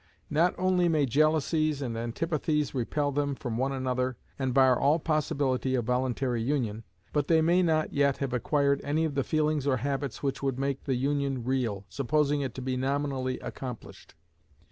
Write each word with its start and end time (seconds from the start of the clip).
Not 0.31 0.55
only 0.57 0.89
may 0.89 1.05
jealousies 1.05 1.79
and 1.79 1.95
antipathies 1.95 2.73
repel 2.73 3.11
them 3.11 3.35
from 3.35 3.57
one 3.59 3.71
another, 3.71 4.17
and 4.39 4.51
bar 4.51 4.79
all 4.79 4.97
possibility 4.97 5.75
of 5.75 5.85
voluntary 5.85 6.41
union, 6.41 6.85
but 7.13 7.27
they 7.27 7.39
may 7.39 7.61
not 7.61 7.93
yet 7.93 8.17
have 8.17 8.33
acquired 8.33 8.81
any 8.83 9.05
of 9.05 9.13
the 9.13 9.23
feelings 9.23 9.67
or 9.67 9.77
habits 9.77 10.23
which 10.23 10.41
would 10.41 10.57
make 10.57 10.85
the 10.85 10.95
union 10.95 11.43
real, 11.43 11.85
supposing 11.87 12.41
it 12.41 12.55
to 12.55 12.63
be 12.63 12.75
nominally 12.75 13.37
accomplished. 13.41 14.15